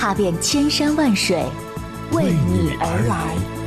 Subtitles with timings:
[0.00, 1.44] 踏遍千山万水，
[2.12, 3.59] 为你而来。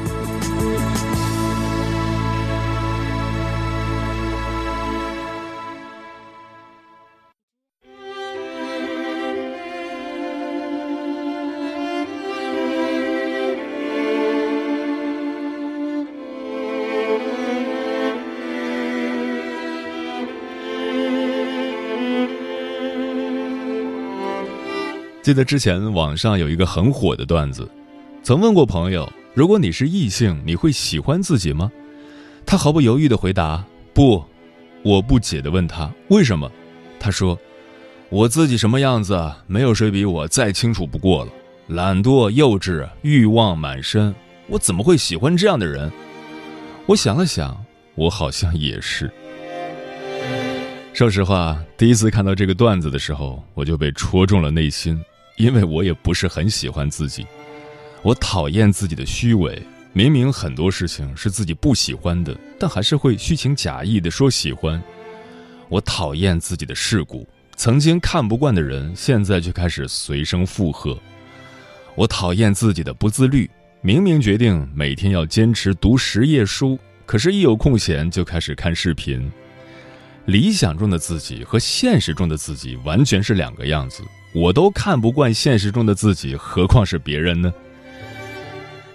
[25.23, 27.65] 记得之前网上有一个很火的段子，
[28.23, 31.71] 曾问过朋友，如果你是异性，你会喜欢自己吗？
[32.45, 34.21] 他毫不犹豫的回答不。
[34.83, 36.51] 我不解的问他为什么，
[36.99, 37.39] 他说
[38.11, 41.31] ：“我自己什么样子，没有谁比我再清楚不过了。
[41.67, 44.13] 懒惰、幼稚、欲望满身，
[44.47, 45.89] 我怎么会喜欢这样的人？”
[46.85, 47.65] 我想了想，
[47.95, 49.09] 我好像也是。
[50.91, 55.01] 说实话，第一次看到这个段子的时候，我就被戳中了内心。
[55.37, 57.25] 因为我也不是很喜欢自己，
[58.01, 59.61] 我讨厌自己的虚伪。
[59.95, 64.81] 明明很多事情是自己不喜欢的，但还是会虚情假意的说喜欢。
[65.69, 70.97] 我讨厌自己的世故，曾经看不惯的人，现在却开始随声附和。
[71.93, 73.47] 我讨厌自己的不自律，
[73.81, 79.31] 明明决定每天要坚持读十页书，可是，一有空闲就开始看视频。
[80.25, 84.01] 理想中的自己和现实中的自己完全是两个样子。
[84.33, 87.53] 我都看不惯现实中的自己，何况是别人呢？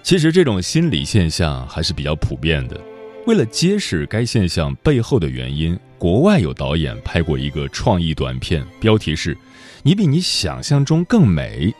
[0.03, 2.81] 其实这种心理现象还是比较普遍的。
[3.27, 9.37] 为了揭示该现象背后的原因，国外有导演拍过一个创意短片，标题是
[9.84, 11.72] “你比你想象中更美”。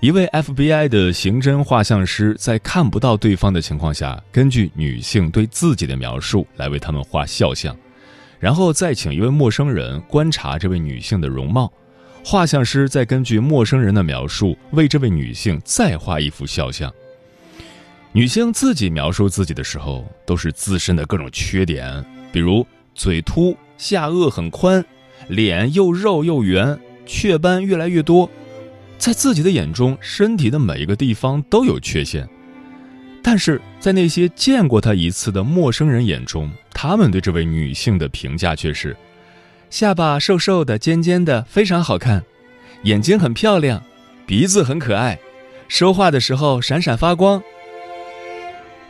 [0.00, 7.76] 一位 FBI 的刑侦画像师在看不到对方的情况下，根据女性对自己的描述来为他们画肖像，
[8.40, 11.70] 然后再请一位陌生人观察这位女性的容貌。
[12.24, 16.92] 画像师再根据陌生人的描述为这位女性再画一幅肖像。
[18.12, 24.84] 女性自己描述自己的时候，都是自身的各种缺点，比如嘴凸、下颚很宽、
[25.28, 28.30] 脸又肉又圆、雀斑越来越多，
[28.98, 32.28] 在自己的眼中，身体的每一个地方都有缺陷。
[33.22, 38.96] 但是在那些见过她一次的陌生人眼中，他们对这位女性的评价却是。
[39.72, 42.20] 下巴瘦瘦的、尖尖的，非常好看；
[42.82, 43.82] 眼睛很漂亮，
[44.26, 45.18] 鼻子很可爱，
[45.66, 47.42] 说话的时候闪闪发光。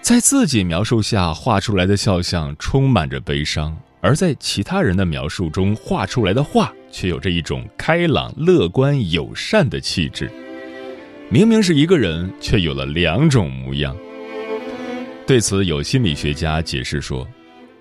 [0.01, 10.29] 在自己描述下画出来的肖像充满着悲伤，而在其他人的描述中画出来的画却有着一种开朗、乐观、友善的气质。
[11.29, 13.97] 明明是一个人，却有了两种模样。
[15.29, 17.25] 对此，有心理学家解释说。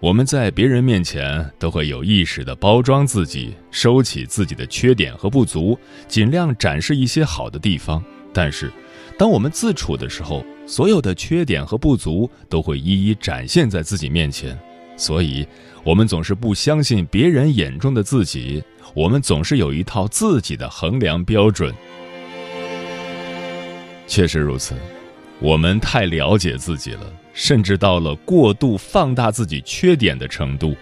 [0.01, 8.03] 我们在别人面前都会有意识地包装自己，收起自己的缺点和不足，尽量展示一些好的地方。
[8.33, 8.71] 但是，
[9.15, 14.57] 当我们自处的时候，所有的缺点和不足都会一一展现在自己面前。
[14.97, 15.47] 所以，
[15.83, 18.63] 我们总是不相信别人眼中的自己，
[18.95, 21.71] 我们总是有一套自己的衡量标准。
[24.07, 24.73] 确实如此，
[25.39, 27.01] 我们太了解自己了。
[27.33, 30.75] 甚至到了过度放大自己缺点的程度。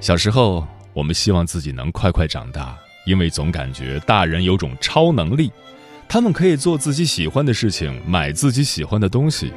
[0.00, 2.76] 小时候，我们希望自己能快快长大，
[3.06, 5.50] 因为总感觉大人有种超能力，
[6.08, 9.52] 他们可以做自己喜欢的事情，买自己喜欢的东西。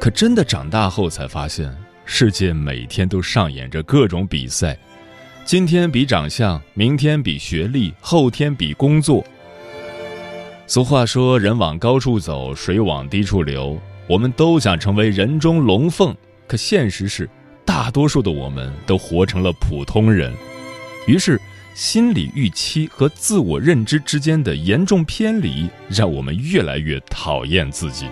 [0.00, 4.78] 可真的长大后才发现，世界每天都上演着各种比赛，
[5.44, 9.24] 今天比长相，明天比学历，后天比工作。
[10.66, 16.16] 俗话说：“人往高处走，水往低处流。”我们都想成为人中龙凤，
[16.46, 17.28] 可现实是，
[17.62, 20.32] 大多数的我们都活成了普通人。
[21.06, 21.38] 于是，
[21.74, 28.06] 心理预期和自我认知之间的严重偏离，让我们越来越讨厌自己。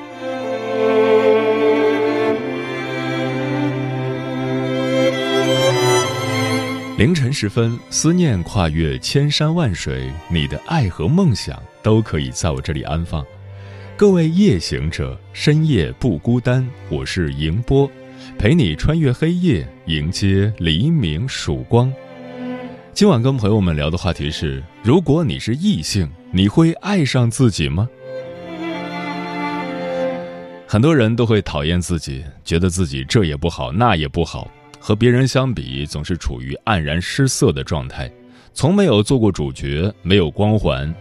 [6.99, 13.25] 凌晨时分，思念跨越千山万水，你的爱和梦想都可以在我这里安放。
[13.99, 16.69] 各位夜行者，深夜不孤单。
[16.91, 17.91] 我是迎波，
[18.39, 21.91] 陪你穿越黑夜，迎接黎明曙光。
[22.93, 27.89] 今晚跟朋友们聊的话题是：如果你是异性，你会爱上自己吗？
[30.67, 38.13] 很多人都会讨厌自己，觉得自己这也不好，那也不好，和别人相比，总是处于黯然失色的状态，
[38.53, 40.95] 从没有做过主角，没有光环，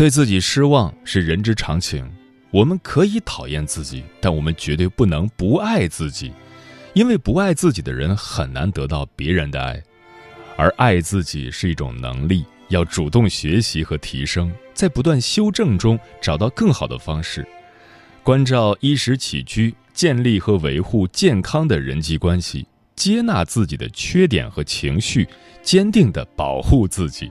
[0.00, 2.10] 对自己失望是人之常情。
[2.50, 6.32] 我们可以讨厌自己，但我们绝对不能不爱自己，
[6.94, 9.82] 因为不爱自己的人很难得到别人的爱。
[10.56, 17.46] 而爱自己是一种能力，要主动学习和提升，在不断修正中找到更好的方式，
[18.22, 22.66] 关照衣食起居，建立和维护健康的人际关系，
[22.96, 25.28] 接纳自己的缺点和情绪，
[25.62, 27.30] 坚定地保护自己。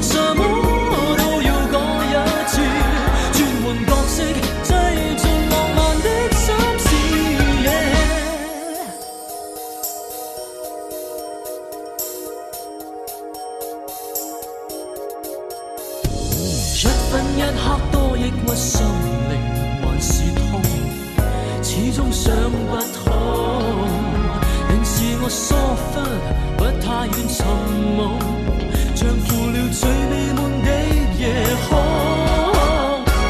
[0.00, 0.40] 什么
[1.18, 1.74] 都要改
[2.06, 2.14] 一
[2.46, 2.54] 次，
[3.32, 4.16] 转换角色，
[4.62, 4.70] 制
[5.18, 6.44] 造浪漫的心
[6.78, 6.84] 事。
[16.76, 18.74] 一分一刻多抑郁，心
[19.28, 19.32] 灵
[19.82, 20.62] 还是痛，
[21.62, 23.04] 始终想不通。
[25.18, 25.92] 我疏忽，
[26.56, 27.44] 不太愿寻
[27.96, 28.00] 梦，
[28.96, 30.68] 像负了最美满的
[31.18, 31.22] 夜
[31.68, 31.76] 空。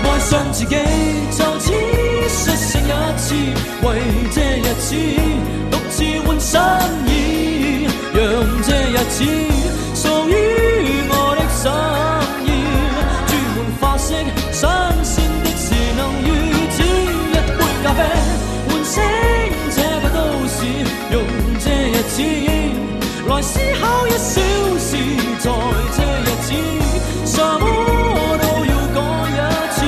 [0.05, 0.77] 爱上自己，
[1.37, 1.67] 就只
[2.29, 3.35] 率性一次，
[3.83, 3.85] 为
[4.33, 4.95] 这日子
[5.69, 6.61] 独自换新
[7.09, 7.11] 意，
[8.15, 8.23] 让
[8.63, 9.25] 这日子
[9.93, 10.33] 属于
[11.11, 11.67] 我的心
[12.47, 12.49] 意。
[13.27, 14.15] 转换发色，
[14.53, 14.63] 新
[15.03, 15.65] 鲜的是
[15.97, 16.29] 能如
[16.71, 16.77] 此
[17.33, 17.99] 一杯咖啡，
[18.69, 18.95] 唤醒
[19.75, 20.17] 这个都
[20.47, 20.57] 市，
[21.11, 21.15] 用
[21.59, 22.17] 这日子。
[23.29, 24.41] 来思考一小时，
[25.47, 25.53] 在
[25.95, 26.49] 这日子，
[27.25, 27.65] 什么
[28.43, 28.99] 都要改
[29.31, 29.33] 一
[29.71, 29.79] 次，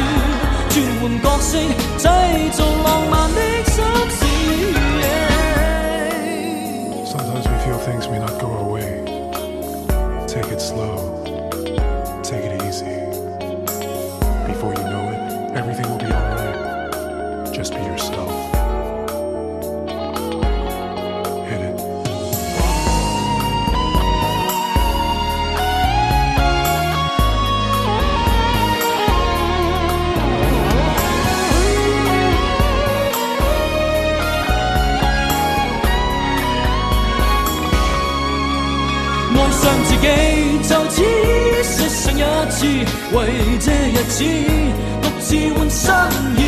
[0.71, 1.51] 转换角色，
[1.99, 2.07] 制
[2.53, 3.75] 造浪漫的心
[4.09, 4.21] 事。
[7.05, 9.03] Sometimes we feel things may not go our way.
[10.29, 10.97] Take it slow,
[42.61, 43.17] 为
[43.61, 44.25] 这日子
[45.01, 45.93] 独自换新
[46.37, 46.41] 意，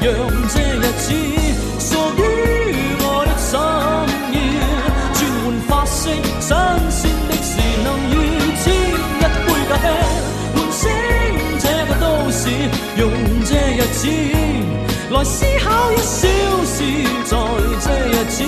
[0.00, 0.10] 让
[0.52, 1.04] 这日子
[1.78, 2.20] 属于
[2.98, 3.52] 我的心
[4.32, 4.36] 意。
[5.14, 6.50] 转换发色，新
[6.90, 7.50] 鲜的是
[7.84, 8.12] 能遇
[8.64, 9.86] 见一杯咖啡，
[10.52, 10.82] 唤醒
[11.60, 12.42] 这个都市，
[12.98, 13.02] 用
[13.44, 14.02] 这日子
[15.10, 16.26] 来思考一小
[16.66, 16.76] 时，
[17.28, 17.32] 在
[17.80, 18.42] 这日子，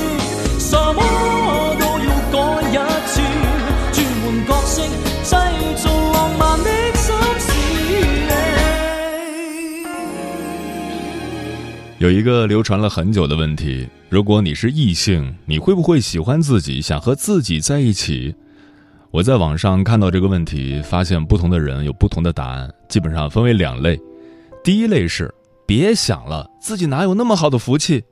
[12.07, 18.33] 有一个流传了很久的问题：如果你是异性，你会不会喜欢自己，想和自己在一起？
[19.11, 23.99] 我在网上看到这个问题，发现不同的人有不同的答案，基本上分为两类。
[24.63, 25.35] 第一类是
[25.67, 28.05] 别想了，自己哪有那么好的福气？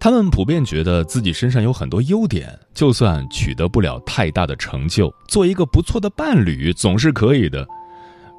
[0.00, 7.64] 他们普遍觉得自己身上有很多优点，就算取得不了太大的成就，做一个不错的伴侣总是可以的。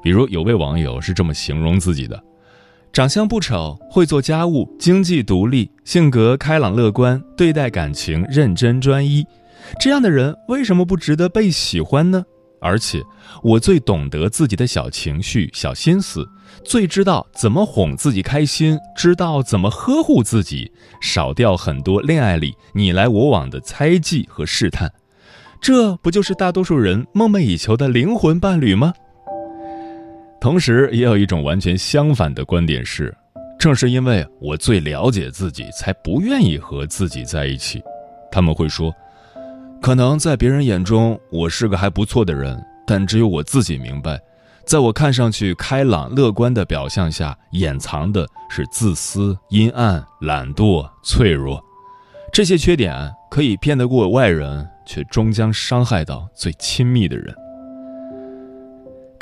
[0.02, 2.22] 比如有位网友是这么形容自己的：
[2.94, 9.26] 长相不丑，会做家务，经济独立，性格开朗乐观，对待感情认真专一。
[9.80, 12.24] 这样的人为什么不值得被喜欢呢？
[12.60, 13.02] 而且
[13.42, 16.24] 我最懂得自己的小情绪、小心思，
[16.64, 20.70] 最知道怎么哄自己开心，知道怎么呵护自己，
[21.00, 24.88] 少掉很多恋爱里你来我往的猜忌和试探。
[25.60, 28.94] 这不就是大多数人梦寐以求的灵魂伴侣吗？
[30.44, 33.16] 同时，也有一种完全相反的观点是：
[33.58, 37.82] 正是因为我最了解自己，才不愿意和自己在一起。
[38.30, 38.94] 他们会说。
[39.80, 44.20] 可能在别人眼中，我是个还不错的人，但只有我自己明白，
[44.66, 51.58] 在我看上去开朗乐观的表象下，掩藏的是自私、阴暗、懒惰、脆弱。
[52.30, 57.34] 这些缺点可以骗得过外人，却终将伤害到最亲密的人。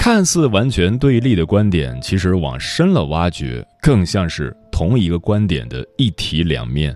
[0.05, 6.93] 看似完全对立的观点，其实往深了挖掘，更像是同一个观点的一体两面。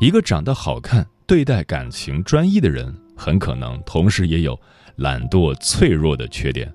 [0.00, 1.04] 一个长得好看。
[1.26, 4.56] 对待感情专一的人，很可能同时也有
[4.94, 6.68] 懒惰、脆弱的缺点；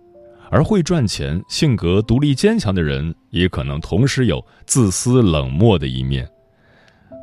[0.51, 6.27] 而会赚钱、性格独立坚强的人，也可能同时有自私冷漠的一面。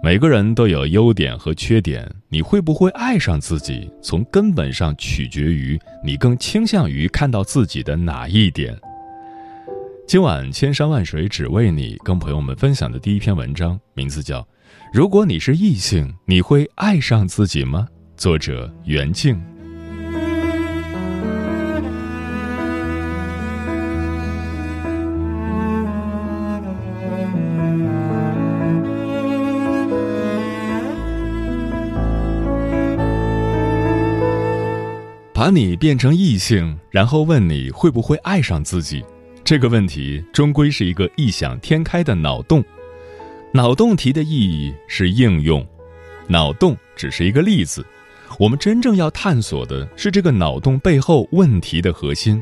[0.04, 8.76] 每个人都有优点和缺点，你会不会爱上自己，从根本上取决于你更倾向于看到自己的哪一点。
[10.04, 14.44] 今晚千山万水只为你，跟朋友们分享的第一篇文章，名字叫。
[14.92, 17.86] 如果你是异性，你会爱上自己吗？
[18.16, 19.40] 作者袁静。
[35.42, 39.04] 把你变成异性，然后问你会不会爱上自己，
[39.42, 42.62] 这个问题终归是一个异想天开的脑洞。
[43.52, 45.66] 脑洞题的意义是应用，
[46.28, 47.84] 脑洞只是一个例子，
[48.38, 52.40] 我们真正要探索的是这个脑洞背后问题的核心，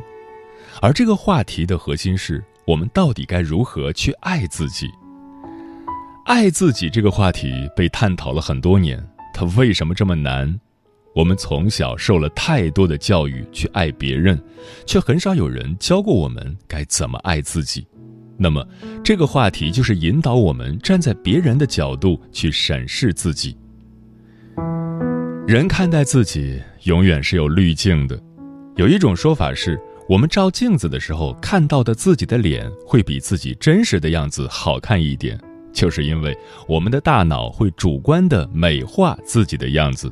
[0.83, 4.91] 而这个话题的核心是我们到底该如何去爱自己。
[6.27, 9.03] 爱自己这个话题被探讨了很多年，
[9.33, 10.61] 它为什么这么难？
[11.15, 14.41] 我们从小受了太多的教育去爱别人，
[14.87, 17.87] 却很少有人教过我们该怎么爱自己。
[18.37, 18.67] 那么，
[19.05, 23.57] 这个话题就是引导我们站在别人的角度去审视自己。
[25.47, 28.19] 人看待自己永远是有滤镜的，
[28.77, 35.39] 有一种说法是，我们照镜子的时候看到的自己的脸会比自己真实的样子好看一点，
[35.73, 36.35] 就是因为
[36.69, 40.11] 我们的大脑会主观的美化自己的样子。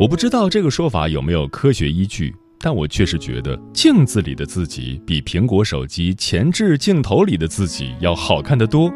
[0.00, 2.34] 我不知道这个说法有没有科学依据。
[2.58, 8.90] 但我确实觉得镜子里的自己比苹果手机前置镜头里的自己要好看得多。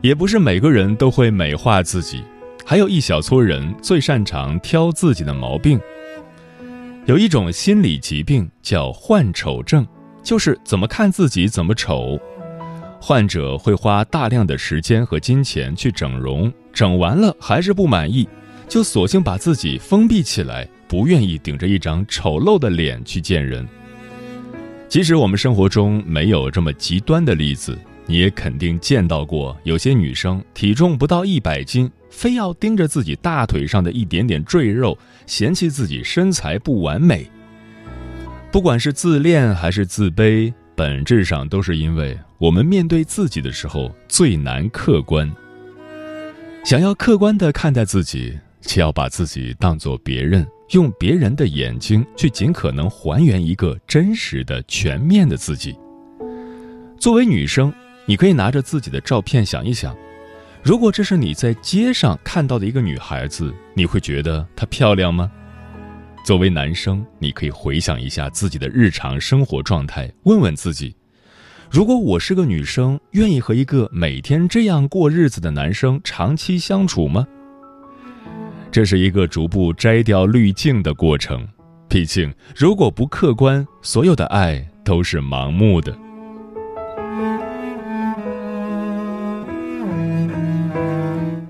[0.00, 2.24] 也不是每个人都会美化自己，
[2.66, 5.78] 还有一小撮人最擅长挑自己的毛病。
[7.06, 9.86] 有一种心理疾病叫患丑症，
[10.20, 12.18] 就是怎么看自己怎么丑。
[13.00, 18.28] 患者会花大量的时间和金钱去整容，整完了还是不满意，
[18.72, 20.66] 就索性把自己封闭起来。
[20.88, 23.66] 不愿意顶着一张丑陋的脸去见人。
[24.90, 37.26] 即使我们生活中没有这么极端的例子，你也肯定见到过有些女生体重不到一百斤，非要盯着自己大腿上的一点点赘肉，嫌弃自己身材不完美。
[38.50, 45.30] 不管是自恋还是自卑，本质上都是因为我们面对自己的时候最难客观。
[46.66, 50.46] 想要客观的看待自己，且要把自己当做别人。
[50.70, 55.76] 用别人的眼睛去尽可能还原一个真实的、全面的自己。
[56.98, 57.70] 作为女生，
[58.06, 59.94] 你可以拿着自己的照片想一想：
[60.62, 65.30] 如果这是你在街上看到的一个女孩子，你会觉得她漂亮吗？
[66.24, 70.96] 作为男生，你可以回想一下自己的日常生活状态，问问自己：
[71.70, 77.26] 如果我是个女生，愿意和一个每天这样过日子的男生长期相处吗？
[78.72, 81.46] 这是一个逐步摘掉滤镜的过程，
[81.90, 85.94] 毕竟如果不客观，所有的爱都是盲目的。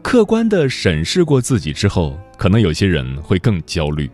[0.02, 4.10] 客观的审视过自己之后，可能有些人会更焦虑：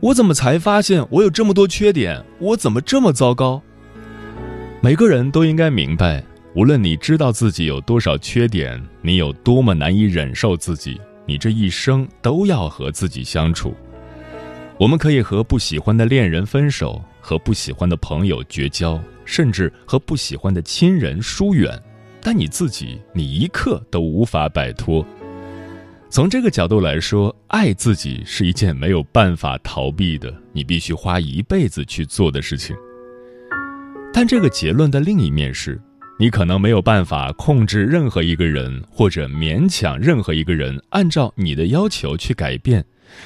[0.00, 2.24] 我怎么才发现我有这么多缺点？
[2.38, 3.60] 我怎么这么糟糕？
[4.80, 6.24] 每个人都应该明白，
[6.54, 10.98] 无论你知道自己有多少缺点，你有多么难以忍受自己。
[11.26, 13.74] 你这一生都要和自己相处。
[14.78, 21.80] 我们可以和不喜欢的恋人分手，和不喜欢的朋友绝交，甚至和不喜欢的亲人疏远，
[22.20, 25.06] 但你自己，你一刻都无法摆脱。
[26.10, 32.76] 从这个角度来说，爱自己是一件没有办法逃避的，你必须花一辈子去做的事情。
[34.12, 35.80] 但这个结论的另一面是，
[36.18, 42.84] 你可能没有办法控制任何一个人，或者勉强任何一个人按照你的要求去改变。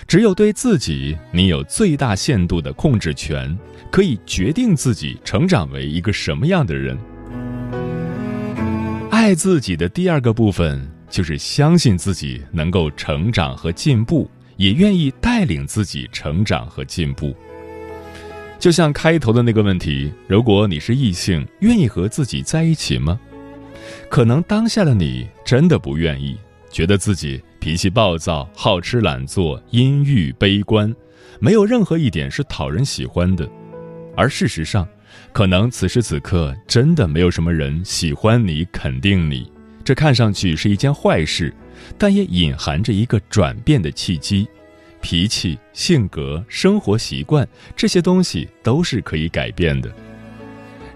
[0.09, 3.57] 只有对自己，你有最大限度的控制权，
[3.91, 6.97] 可以决定自己成长为一个什么样的人。
[9.11, 17.37] 爱自己的第二个部分，就是相信自己能够成长和进步，也愿意带领自己成长和进步。
[18.59, 23.19] 就像开头的那个问题，如果你是异性，愿意和自己在一起吗？
[24.09, 26.37] 可能当下的你真的不愿意，
[26.71, 27.43] 觉得自己。
[27.59, 30.95] 脾气暴躁、好吃懒做、阴郁悲观，
[31.41, 33.49] 没有任何一点是讨人喜欢的。
[34.17, 34.87] 而事实上，
[35.33, 39.51] 可能此时此刻真的没有什么人喜欢你、肯定你。
[39.83, 41.53] 这看上去是一件坏事，
[41.99, 44.47] 但也隐含着一个转变的契机。
[45.07, 47.47] 脾气、性格、生活习惯
[47.77, 49.89] 这些东西都是可以改变的。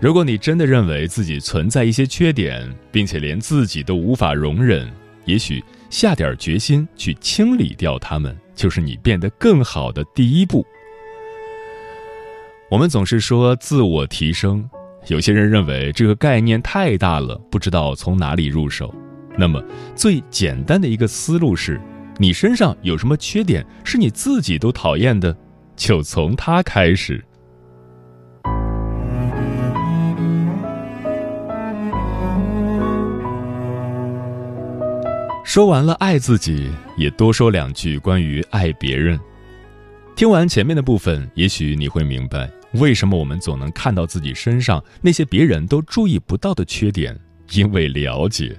[0.00, 4.92] 如果你真的认为自己存在一些缺点，并且连自己都无法容忍，
[5.26, 5.62] 也许。
[5.90, 10.66] 下点决心去清理掉它们，就是你变得更好的第一步。
[12.68, 14.68] 我们总是说自我提升，
[15.06, 18.92] 有些人认为这个概念太大了，不知道从哪里入手。
[19.38, 19.62] 那么
[19.94, 21.80] 最简单的一个思路是，
[22.20, 25.34] 你身上有什么缺点是你自己都讨厌的，
[25.74, 27.24] 就从它开始。
[35.42, 39.18] 说完了爱自己，也多说两句关于爱别人。
[40.14, 47.18] 听完前面的部分，也许你会明白为什么我们总能看到自己身上那些别人都注意不到的缺点。
[47.52, 48.54] 因为了解，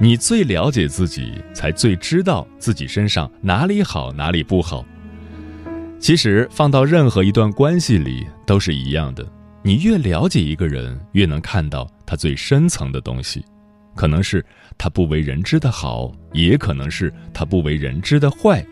[0.00, 4.84] 你最了解自己，才最知道自己身上哪里好，哪里不好。
[5.98, 9.26] 其实放到任何一段关系里都是一样的。
[9.60, 13.44] 你越了解一个人，越能看到他最深层的东西。
[13.96, 14.44] 可能是
[14.78, 18.64] 他不为人知的好，也可能是他不为人知的坏。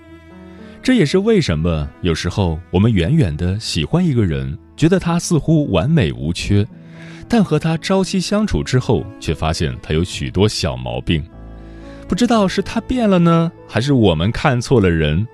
[0.81, 6.65] 这也是为什么有时候我们远远的喜欢一个人，觉得他似乎完美无缺，
[7.29, 11.25] 但和他朝夕相处之后，却发现他有许多小毛病。
[12.09, 15.27] 不知道是他变了呢，还是我们看错了人？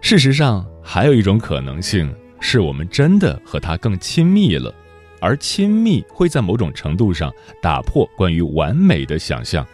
[0.00, 4.74] 事实上，还有一种可能性，是我们真的和他更亲密了。
[5.20, 9.66] 而亲密会在某种程度上打破关于完美的想象。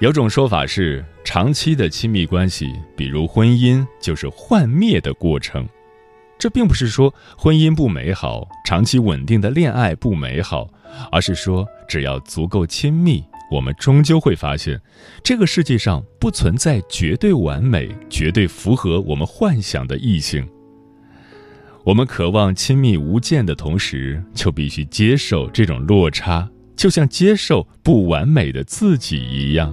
[0.00, 5.68] 有种说法是，长期的亲密关系，比如婚姻，就是幻灭的过程。
[6.42, 10.68] 这并不是说婚姻不美好，长期稳定的恋爱不美好，
[11.12, 14.80] 而是说，只要足够亲密，我们终究会发现，
[15.22, 20.44] 这个世界上不存在绝对完美、绝对符合我们幻想的异性。
[21.84, 29.72] 我们渴望亲密无间的同时，就必须接受这种落差，就像接受不完美的自己一样。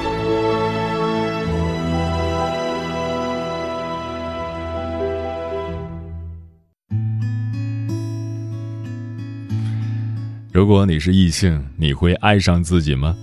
[10.61, 13.17] 如果你是异性，你会爱上自己吗？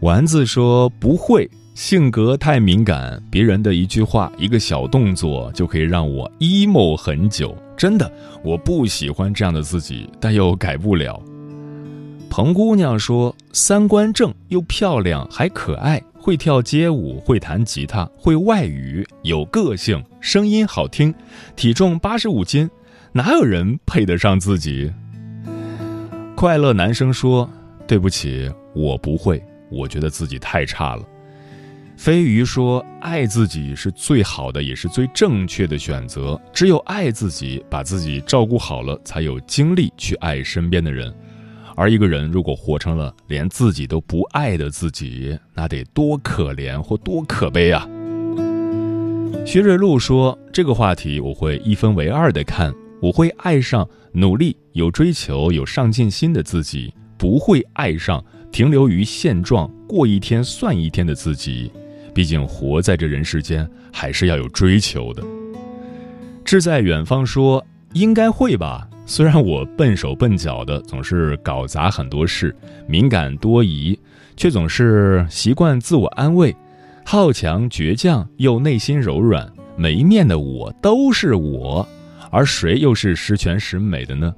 [0.00, 1.46] 丸子说不会。
[1.74, 7.54] 性格太敏感，别人的一句话、一个小动作就可以让我 emo 很久。
[7.76, 8.10] 真的，
[8.42, 11.22] 我不喜欢这样的自己，但又改不了。
[12.30, 21.14] 彭姑娘说：“三观正又漂亮，还可爱，会跳街舞，会弹吉他，会外语，有个性，声音好听，
[21.54, 22.70] 体重八十五斤，
[23.12, 24.90] 哪有人配得上自己？”
[26.38, 27.50] 快乐男生说
[27.84, 31.02] ：“对不起，我不会，我觉得自己太差了。”
[31.98, 36.40] 飞鱼说：“爱自己是最好的，也是最正确的选择。
[36.52, 41.12] 只有爱自己，把自己照顾好了，才有精力去爱身边的人。
[41.74, 47.84] 而一个人如果活成了连自己都不爱的自己，那得多可怜或多可悲啊！”
[49.44, 61.70] 薛瑞露说：“这个话题我会一分为二的看，我会爱上努力、有追求、有上进心的自己，不会爱上停留于现状、过一天算一天的自己。
[62.14, 65.22] 毕竟活在这人世间，还是要有追求的。”
[66.44, 68.88] 志在远方说：“应该会吧。
[69.06, 72.54] 虽然我笨手笨脚的，总是搞砸很多事，
[72.86, 73.98] 敏感多疑，
[74.36, 76.54] 却总是习惯自我安慰。”
[77.04, 81.88] 好强倔强又内心柔软，每一面的我都是我，
[82.30, 84.34] 而谁又是十全十美的呢？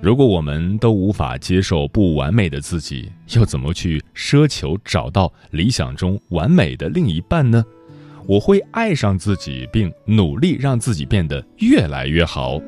[0.00, 7.64] 如果我们都无法接受不完美的自己，又怎么去奢求找到理想中完美的另一半呢？
[8.26, 12.60] 我会爱上自己，并努力让自己变得越来越好。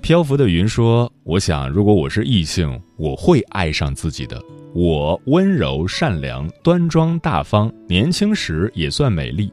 [0.00, 4.38] 漂浮的云说：“我想，如果我是异性，我会爱上自己的。”
[4.74, 9.52] 我温柔善良、端庄大方，年轻时也算美丽。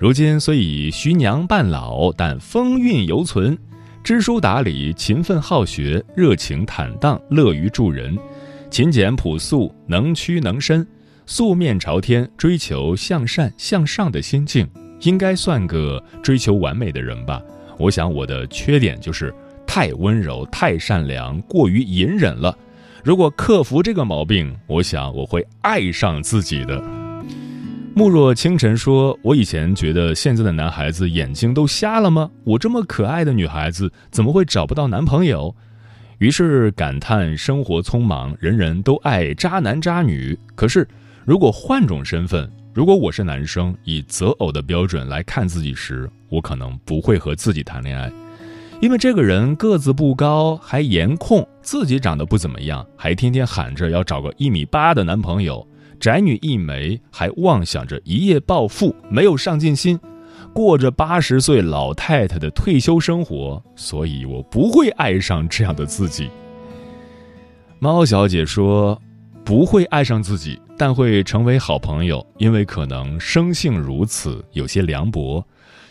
[0.00, 3.56] 如今虽已徐娘半老，但风韵犹存。
[4.02, 8.18] 知书达理、勤奋好学、热情坦荡、乐于助人，
[8.70, 10.86] 勤俭朴素、能屈能伸，
[11.26, 14.66] 素面朝天，追求向善向上的心境，
[15.02, 17.42] 应该算个追求完美的人吧。
[17.76, 19.34] 我想我的缺点就是
[19.66, 22.56] 太温柔、太善良、过于隐忍了。
[23.04, 26.82] 如果克服这个毛病，我想我会爱上自己的。
[27.92, 32.30] 慕若清晨说：“我以前觉得现在的男孩子眼睛都瞎了吗？
[32.44, 35.54] 我这么可爱的女孩子怎么会找不到男朋友？”
[36.18, 40.38] 于是感叹生活匆忙，人人都爱渣男渣女。
[40.54, 40.86] 可是，
[41.24, 48.10] 如果换种身份，如果我是男生，以择偶的标准来看自己时，我可能不会和自己谈恋爱。
[48.80, 55.66] 因为这个人个子不高，还颜控，自己长得不怎么样，还天天喊着要找个一米八的男朋友，
[56.00, 60.00] 宅女一枚，还妄想着一夜暴富，没有上进心，
[60.54, 66.30] 过着八十岁老太太的退休生活，所以我不会爱上这样的自己。
[67.78, 69.00] 猫小姐说，
[69.44, 75.44] 不会爱上自己，但会成为好朋友，因为可能生性如此，有些凉薄。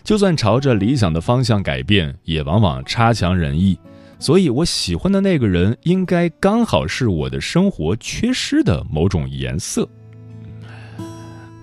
[0.03, 3.77] 就算朝着理想的方向改变，也往往差强人意。
[4.17, 9.87] 所以，我喜欢的那个人，应该刚好是我的生活缺失的某种颜色。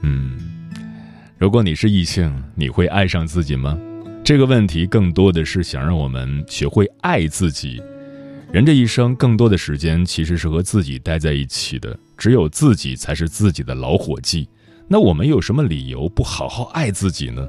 [0.06, 0.30] 嗯，
[1.36, 3.76] 如果你是异性，你会爱上自己吗？
[4.22, 7.82] 这个问题更多的是想让我们学会爱自己。
[8.52, 14.48] 人这一生，更多的时间其实是和自己待在一起的，只有自己才是自己的老伙计。
[14.86, 17.44] 那我们有什么理由不好好爱自己呢？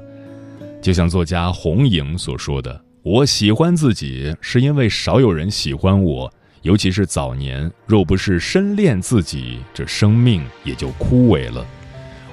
[0.82, 7.70] 就像作家红影所说的：“我喜欢自己，是因为少有人喜欢我，尤其是早年。
[7.86, 11.64] 若不是深恋自己，这生命也就枯萎了。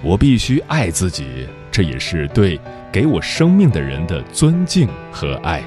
[0.05, 2.59] 我必须爱自己，这也是对
[2.91, 5.63] 给我生命的人的尊敬和爱。”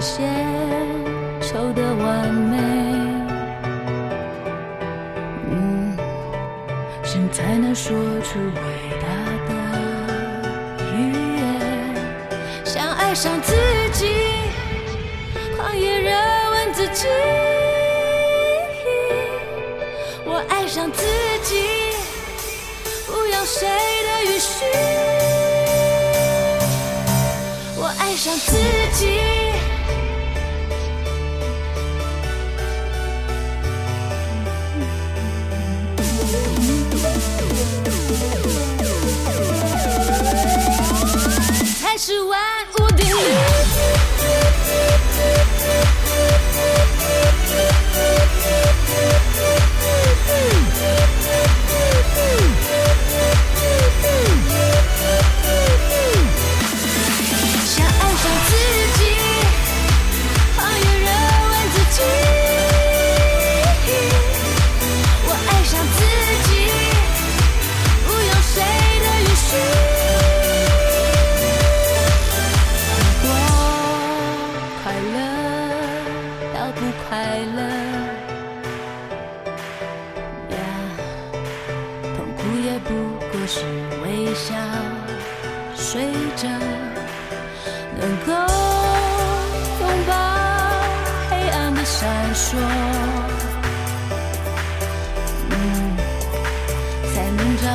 [0.00, 0.22] 些
[1.40, 2.56] 抽得完美，
[5.50, 5.96] 嗯，
[7.02, 8.60] 现在能说出伟
[9.00, 9.06] 大
[9.48, 9.50] 的
[10.94, 11.42] 语言，
[12.64, 13.54] 想爱上自
[13.92, 14.06] 己，
[15.56, 16.10] 狂野热
[16.52, 17.08] 吻自己，
[20.24, 21.04] 我爱上自
[21.42, 21.56] 己，
[23.06, 24.64] 不要谁的允许，
[27.76, 28.56] 我爱上自
[28.92, 29.37] 己。
[41.98, 42.40] 是万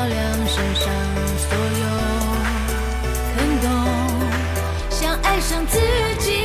[0.03, 0.85] 照亮身上
[1.37, 1.47] 所
[1.79, 1.85] 有
[3.37, 3.67] 坑洞。
[4.89, 5.79] 想爱上自
[6.19, 6.43] 己，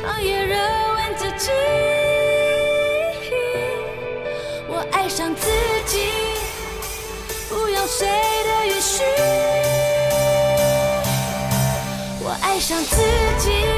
[0.00, 0.54] 狂野热
[0.94, 1.50] 吻自己。
[4.68, 5.48] 我爱上自
[5.84, 6.12] 己，
[7.48, 9.02] 不要谁的允许。
[12.20, 13.02] 我爱上自
[13.40, 13.71] 己。